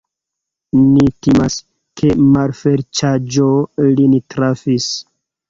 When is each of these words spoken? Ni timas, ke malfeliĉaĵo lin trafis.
Ni 0.85 1.03
timas, 1.27 1.57
ke 2.01 2.09
malfeliĉaĵo 2.39 3.47
lin 3.93 4.19
trafis. 4.37 4.91